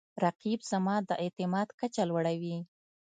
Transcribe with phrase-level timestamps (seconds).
[0.23, 2.57] رقیب زما د اعتماد کچه لوړوي